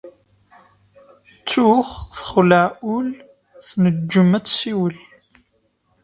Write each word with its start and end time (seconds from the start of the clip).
Ttuɣ 1.41 1.87
texleɛ 2.15 2.65
ul 2.95 3.07
tnejjem 3.67 4.31
ad 4.37 4.43
tessiwel. 4.45 4.95